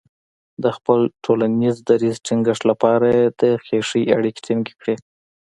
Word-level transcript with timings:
د 0.63 0.65
خپل 0.77 0.99
ټولنیز 1.25 1.75
دریځ 1.89 2.15
ټینګښت 2.25 2.63
لپاره 2.71 3.05
یې 3.17 3.25
د 3.39 3.41
خیښۍ 3.65 4.03
اړیکې 4.17 4.41
ټینګې 4.45 4.73
کړې. 4.81 4.95